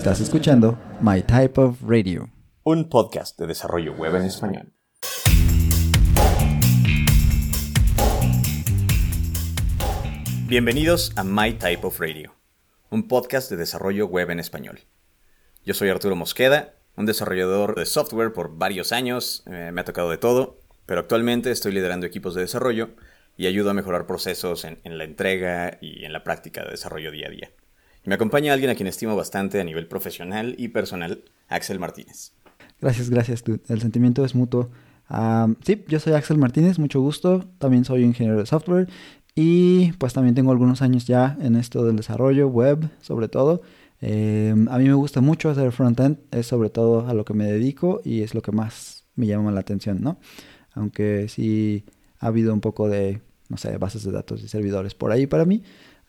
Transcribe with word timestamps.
Estás 0.00 0.20
escuchando 0.22 0.78
My 1.02 1.20
Type 1.20 1.60
of 1.60 1.82
Radio, 1.86 2.30
un 2.62 2.88
podcast 2.88 3.38
de 3.38 3.46
desarrollo 3.46 3.92
web 3.92 4.16
en 4.16 4.22
español. 4.22 4.72
Bienvenidos 10.46 11.12
a 11.16 11.22
My 11.22 11.52
Type 11.52 11.86
of 11.86 12.00
Radio, 12.00 12.34
un 12.88 13.08
podcast 13.08 13.50
de 13.50 13.58
desarrollo 13.58 14.06
web 14.06 14.30
en 14.30 14.40
español. 14.40 14.80
Yo 15.66 15.74
soy 15.74 15.90
Arturo 15.90 16.16
Mosqueda, 16.16 16.76
un 16.96 17.04
desarrollador 17.04 17.74
de 17.74 17.84
software 17.84 18.32
por 18.32 18.56
varios 18.56 18.92
años, 18.92 19.44
eh, 19.48 19.70
me 19.70 19.82
ha 19.82 19.84
tocado 19.84 20.08
de 20.08 20.16
todo, 20.16 20.60
pero 20.86 21.00
actualmente 21.00 21.50
estoy 21.50 21.72
liderando 21.72 22.06
equipos 22.06 22.34
de 22.34 22.40
desarrollo 22.40 22.88
y 23.36 23.48
ayudo 23.48 23.68
a 23.68 23.74
mejorar 23.74 24.06
procesos 24.06 24.64
en, 24.64 24.80
la 24.82 25.04
entrega 25.04 25.76
y 25.82 26.06
en 26.06 26.14
la 26.14 26.24
práctica 26.24 26.64
de 26.64 26.70
desarrollo 26.70 27.10
día 27.10 27.26
a 27.26 27.30
día. 27.30 27.50
Me 28.04 28.14
acompaña 28.14 28.52
alguien 28.52 28.70
a 28.70 28.74
quien 28.74 28.86
estimo 28.86 29.16
bastante 29.16 29.60
a 29.60 29.64
nivel 29.64 29.86
profesional 29.86 30.54
y 30.58 30.68
personal, 30.68 31.24
Axel 31.48 31.78
Martínez. 31.78 32.32
Gracias, 32.80 33.10
gracias. 33.10 33.44
El 33.68 33.80
sentimiento 33.80 34.24
es 34.24 34.34
mutuo. 34.34 34.70
sí, 35.64 35.84
yo 35.88 36.00
soy 36.00 36.14
Axel 36.14 36.38
Martínez, 36.38 36.78
mucho 36.78 37.00
gusto. 37.00 37.44
También 37.58 37.84
soy 37.84 38.02
ingeniero 38.02 38.38
de 38.38 38.46
software 38.46 38.88
y 39.34 39.92
pues 39.92 40.12
también 40.12 40.34
tengo 40.34 40.50
algunos 40.50 40.82
años 40.82 41.06
ya 41.06 41.36
en 41.40 41.56
esto 41.56 41.84
del 41.84 41.96
desarrollo 41.96 42.48
web, 42.48 42.88
sobre 43.00 43.28
todo. 43.28 43.62
Em, 44.00 44.66
a 44.68 44.78
mí 44.78 44.84
me 44.84 44.94
gusta 44.94 45.20
mucho 45.20 45.50
hacer 45.50 45.72
frontend, 45.72 46.18
es 46.30 46.46
sobre 46.46 46.70
todo 46.70 47.06
a 47.06 47.12
lo 47.12 47.24
que 47.24 47.34
me 47.34 47.44
dedico 47.44 48.00
y 48.02 48.22
es 48.22 48.34
lo 48.34 48.40
que 48.40 48.52
más 48.52 49.04
me 49.14 49.26
llama 49.26 49.52
la 49.52 49.60
atención, 49.60 50.00
¿no? 50.00 50.18
Aunque 50.72 51.28
sí 51.28 51.84
ha 52.18 52.28
habido 52.28 52.54
un 52.54 52.60
poco 52.60 52.88
de 52.88 53.20
no 53.50 53.56
sé, 53.56 53.76
bases 53.76 54.04
de 54.04 54.12
datos 54.12 54.42
y 54.42 54.48
servidores 54.48 54.94
por 54.94 55.12
ahí 55.12 55.26
para 55.26 55.44
mí. 55.44 55.62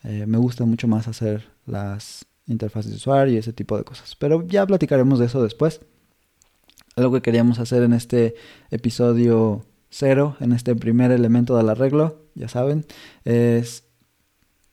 Eh, 0.03 0.25
me 0.27 0.37
gusta 0.37 0.63
mucho 0.63 0.87
más 0.87 1.07
hacer 1.07 1.49
las 1.71 2.25
interfaces 2.45 2.91
de 2.91 2.97
usuario 2.97 3.33
y 3.33 3.37
ese 3.37 3.53
tipo 3.53 3.77
de 3.77 3.83
cosas. 3.83 4.15
Pero 4.15 4.45
ya 4.47 4.65
platicaremos 4.65 5.19
de 5.19 5.25
eso 5.25 5.41
después. 5.41 5.81
Algo 6.95 7.13
que 7.13 7.21
queríamos 7.21 7.59
hacer 7.59 7.83
en 7.83 7.93
este 7.93 8.35
episodio 8.69 9.65
cero, 9.89 10.35
en 10.39 10.51
este 10.51 10.75
primer 10.75 11.11
elemento 11.11 11.55
del 11.55 11.69
arreglo, 11.69 12.25
ya 12.35 12.47
saben, 12.47 12.85
es, 13.23 13.85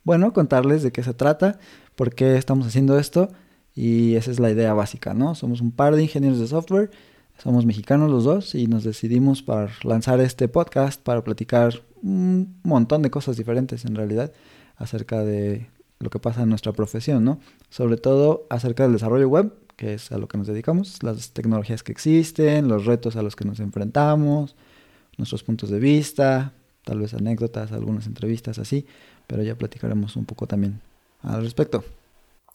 bueno, 0.05 0.33
contarles 0.33 0.83
de 0.83 0.93
qué 0.93 1.03
se 1.03 1.15
trata, 1.15 1.59
por 1.95 2.15
qué 2.15 2.37
estamos 2.37 2.67
haciendo 2.67 2.99
esto 2.99 3.31
y 3.75 4.15
esa 4.17 4.31
es 4.31 4.41
la 4.41 4.51
idea 4.51 4.75
básica, 4.75 5.15
¿no? 5.15 5.35
Somos 5.35 5.61
un 5.61 5.73
par 5.73 5.95
de 5.95 6.03
ingenieros 6.03 6.41
de 6.41 6.47
software, 6.47 6.91
somos 7.39 7.67
mexicanos 7.67 8.11
los 8.11 8.25
dos 8.25 8.55
y 8.55 8.67
nos 8.67 8.83
decidimos 8.83 9.43
para 9.43 9.71
lanzar 9.85 10.21
este 10.21 10.49
podcast 10.49 11.01
para 11.01 11.23
platicar 11.23 11.83
un 12.03 12.61
montón 12.65 13.03
de 13.03 13.11
cosas 13.11 13.37
diferentes 13.37 13.85
en 13.85 13.95
realidad 13.95 14.33
acerca 14.77 15.25
de 15.25 15.69
lo 15.99 16.11
que 16.11 16.19
pasa 16.19 16.43
en 16.43 16.49
nuestra 16.49 16.73
profesión, 16.73 17.25
¿no? 17.25 17.41
Sobre 17.71 17.97
todo 17.97 18.47
acerca 18.51 18.85
del 18.85 18.93
desarrollo 18.93 19.29
web, 19.29 19.53
que 19.77 19.95
es 19.95 20.13
a 20.13 20.19
lo 20.19 20.29
que 20.29 20.39
nos 20.39 20.47
dedicamos, 20.47 21.03
las 21.03 21.31
tecnologías 21.31 21.83
que 21.83 21.93
existen, 21.93 22.69
los 22.69 22.85
retos 22.85 23.17
a 23.17 23.23
los 23.23 23.37
que 23.37 23.45
nos 23.45 23.61
enfrentamos, 23.61 24.57
nuestros 25.17 25.43
puntos 25.43 25.71
de 25.71 25.79
vista, 25.79 26.53
tal 26.85 27.01
vez 27.01 27.15
anécdotas, 27.15 27.73
algunas 27.73 28.07
entrevistas 28.07 28.59
así, 28.59 28.87
pero 29.27 29.43
ya 29.43 29.57
platicaremos 29.57 30.17
un 30.17 30.25
poco 30.25 30.47
también 30.47 30.81
al 31.23 31.43
respecto. 31.43 31.85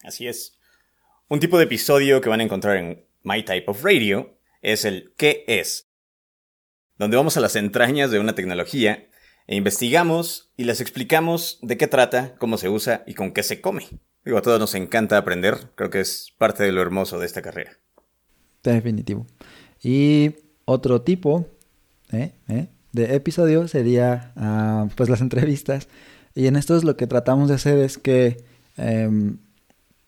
Así 0.03 0.27
es. 0.27 0.57
Un 1.29 1.39
tipo 1.39 1.57
de 1.57 1.65
episodio 1.65 2.19
que 2.21 2.29
van 2.29 2.41
a 2.41 2.43
encontrar 2.43 2.77
en 2.77 3.05
My 3.23 3.43
Type 3.43 3.65
of 3.67 3.83
Radio 3.83 4.37
es 4.61 4.85
el 4.85 5.13
¿qué 5.17 5.43
es? 5.47 5.87
Donde 6.97 7.17
vamos 7.17 7.37
a 7.37 7.41
las 7.41 7.55
entrañas 7.55 8.11
de 8.11 8.19
una 8.19 8.35
tecnología 8.35 9.07
e 9.47 9.55
investigamos 9.55 10.51
y 10.57 10.63
les 10.63 10.81
explicamos 10.81 11.59
de 11.61 11.77
qué 11.77 11.87
trata, 11.87 12.35
cómo 12.37 12.57
se 12.57 12.69
usa 12.69 13.03
y 13.05 13.13
con 13.13 13.31
qué 13.31 13.43
se 13.43 13.61
come. 13.61 13.87
Digo, 14.25 14.37
a 14.37 14.41
todos 14.41 14.59
nos 14.59 14.75
encanta 14.75 15.17
aprender, 15.17 15.71
creo 15.75 15.89
que 15.89 15.99
es 15.99 16.33
parte 16.37 16.63
de 16.63 16.71
lo 16.71 16.81
hermoso 16.81 17.19
de 17.19 17.25
esta 17.25 17.41
carrera. 17.41 17.77
Definitivo. 18.63 19.27
Y 19.81 20.31
otro 20.65 21.01
tipo 21.01 21.45
¿eh? 22.11 22.31
¿Eh? 22.47 22.67
de 22.93 23.15
episodio 23.15 23.67
sería 23.67 24.31
ah, 24.37 24.87
pues 24.95 25.09
las 25.09 25.21
entrevistas. 25.21 25.87
Y 26.35 26.47
en 26.47 26.55
estos 26.55 26.83
lo 26.83 26.95
que 26.95 27.07
tratamos 27.07 27.49
de 27.49 27.55
hacer 27.55 27.77
es 27.79 27.97
que 27.97 28.43
em, 28.77 29.37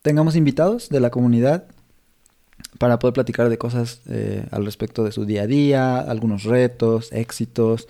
tengamos 0.02 0.36
invitados 0.36 0.90
de 0.90 1.00
la 1.00 1.10
comunidad 1.10 1.66
para 2.80 3.00
poder 3.00 3.14
platicar 3.14 3.50
de 3.50 3.58
cosas 3.58 4.02
eh, 4.08 4.46
al 4.52 4.66
respecto 4.66 5.04
de 5.04 5.12
su 5.12 5.26
día 5.26 5.44
a 5.44 5.48
día, 5.48 6.00
algunos 6.00 6.44
retos, 6.44 7.12
éxitos, 7.12 7.88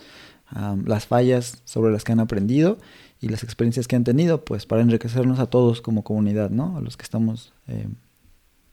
las 0.86 1.08
fallas 1.08 1.62
sobre 1.66 1.92
las 1.92 2.04
que 2.04 2.12
han 2.12 2.20
aprendido 2.20 2.78
y 3.20 3.30
las 3.30 3.44
experiencias 3.44 3.88
que 3.88 3.96
han 3.96 4.04
tenido, 4.04 4.46
pues 4.46 4.66
para 4.66 4.82
enriquecernos 4.82 5.40
a 5.40 5.48
todos 5.48 5.82
como 5.82 6.04
comunidad, 6.04 6.50
¿no? 6.50 6.78
A 6.78 6.82
los 6.82 6.98
que 6.98 7.04
estamos 7.04 7.54
eh, 7.68 7.88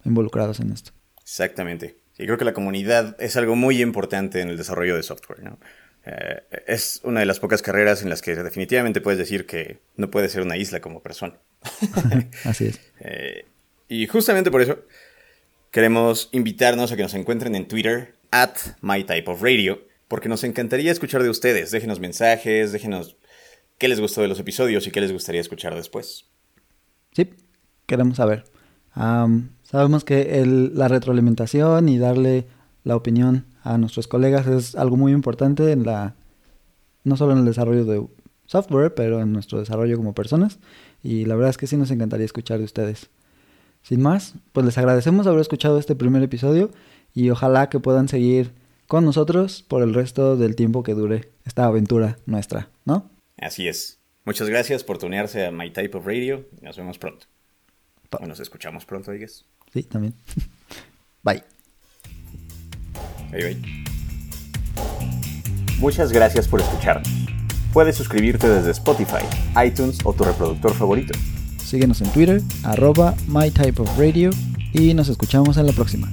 involucrados 0.05 0.61
en 0.61 0.73
esto. 0.73 0.93
Exactamente. 1.23 1.97
Y 2.19 2.27
creo 2.27 2.39
que 2.39 2.45
la 2.45 2.53
comunidad 2.53 3.17
es 3.21 3.37
algo 3.37 3.57
muy 3.57 3.81
importante 3.81 4.41
en 4.41 4.49
el 4.51 4.57
desarrollo 4.57 4.97
de 4.97 5.03
software, 5.03 5.43
¿no? 5.43 5.59
Eh, 6.05 6.43
es 6.67 7.01
una 7.05 7.21
de 7.21 7.27
las 7.27 7.39
pocas 7.39 7.63
carreras 7.63 8.03
en 8.03 8.11
las 8.11 8.23
que 8.23 8.35
definitivamente 8.35 9.01
puedes 9.01 9.19
decir 9.19 9.47
que 9.47 9.79
no 9.97 10.11
puedes 10.11 10.33
ser 10.33 10.43
una 10.43 10.57
isla 10.57 10.81
como 10.81 11.01
persona. 11.01 11.39
Así 12.45 12.67
es. 12.67 12.81
Eh, 13.05 13.47
y 13.89 14.07
justamente 14.07 14.53
por 14.53 14.63
eso 14.63 14.79
queremos 15.73 16.29
invitarnos 16.31 16.93
a 16.93 16.97
que 16.97 17.03
nos 17.03 17.15
encuentren 17.15 17.57
en 17.57 17.67
Twitter, 17.67 18.15
at 18.31 18.57
MyTypeOfRadio, 18.81 19.83
porque 20.13 20.29
nos 20.29 20.45
encantaría 20.45 20.93
escuchar 20.93 21.23
de 21.23 21.31
ustedes. 21.31 21.71
Déjenos 21.71 21.99
mensajes, 21.99 22.71
déjenos 22.71 23.17
qué 23.79 23.89
les 23.89 23.99
gustó 23.99 24.21
de 24.21 24.29
los 24.29 24.39
episodios 24.39 24.87
y 24.87 24.91
qué 24.91 25.01
les 25.01 25.11
gustaría 25.11 25.41
escuchar 25.41 25.75
después. 25.75 26.27
Sí, 27.13 27.31
queremos 27.87 28.19
saber. 28.19 28.45
sabemos 28.93 30.05
que 30.05 30.45
la 30.75 30.89
retroalimentación 30.89 31.89
y 31.89 31.97
darle 31.97 32.47
la 32.85 32.95
opinión 32.95 33.47
a 33.63 33.79
nuestros 33.79 34.07
colegas 34.07 34.47
es 34.47 34.75
algo 34.75 34.99
muy 34.99 35.13
importante 35.13 35.73
en 35.73 35.87
la 35.87 36.15
no 37.05 37.17
solo 37.17 37.33
en 37.33 37.39
el 37.39 37.47
desarrollo 37.47 37.87
de 37.87 38.07
software, 38.45 38.93
pero 38.95 39.19
en 39.23 39.33
nuestro 39.33 39.61
desarrollo 39.61 39.97
como 39.97 40.15
personas. 40.15 40.59
Y 41.03 41.25
la 41.25 41.37
verdad 41.37 41.49
es 41.49 41.57
que 41.57 41.67
sí 41.67 41.79
nos 41.79 41.91
encantaría 41.91 42.27
escuchar 42.27 42.59
de 42.59 42.67
ustedes. 42.67 43.09
Sin 43.81 44.03
más, 44.03 44.35
pues 44.53 44.67
les 44.67 44.77
agradecemos 44.77 45.27
haber 45.27 45.41
escuchado 45.41 45.79
este 45.79 45.97
primer 45.97 46.23
episodio 46.23 46.71
y 47.15 47.31
ojalá 47.31 47.71
que 47.71 47.81
puedan 47.81 48.09
seguir 48.09 48.61
con 48.93 49.07
nosotros 49.07 49.65
por 49.67 49.83
el 49.83 49.95
resto 49.95 50.37
del 50.37 50.55
tiempo 50.55 50.83
que 50.83 50.93
dure 50.93 51.33
esta 51.47 51.65
aventura 51.65 52.19
nuestra, 52.27 52.69
¿no? 52.85 53.11
Así 53.39 53.67
es. 53.67 54.01
Muchas 54.27 54.51
gracias 54.51 54.85
por 54.85 54.99
tunearse 54.99 55.47
a 55.47 55.51
My 55.51 55.71
Type 55.71 55.97
of 55.97 56.05
Radio. 56.05 56.47
Nos 56.61 56.77
vemos 56.77 56.99
pronto. 56.99 57.25
O 58.21 58.27
nos 58.27 58.39
escuchamos 58.39 58.85
pronto, 58.85 59.15
I 59.15 59.27
Sí, 59.73 59.85
también. 59.85 60.13
bye. 61.23 61.43
Bye, 63.31 63.55
bye. 63.55 63.85
Muchas 65.79 66.13
gracias 66.13 66.47
por 66.47 66.61
escucharnos. 66.61 67.09
Puedes 67.73 67.97
suscribirte 67.97 68.47
desde 68.47 68.73
Spotify, 68.73 69.25
iTunes 69.67 70.01
o 70.05 70.13
tu 70.13 70.25
reproductor 70.25 70.75
favorito. 70.75 71.19
Síguenos 71.57 72.03
en 72.03 72.13
Twitter, 72.13 72.43
arroba 72.63 73.15
MyTypeOfRadio 73.27 74.29
y 74.75 74.93
nos 74.93 75.09
escuchamos 75.09 75.57
en 75.57 75.67
la 75.67 75.73
próxima. 75.73 76.11